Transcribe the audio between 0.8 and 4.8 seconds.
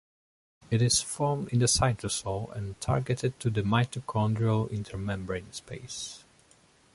is formed in the cytosol and targeted to the mitochondrial